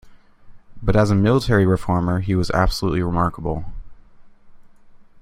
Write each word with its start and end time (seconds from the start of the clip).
But 0.81 0.95
as 0.95 1.11
a 1.11 1.15
military 1.15 1.63
reformer, 1.67 2.21
he 2.21 2.33
was 2.33 2.49
absolutely 2.55 3.03
remarkable. 3.03 3.65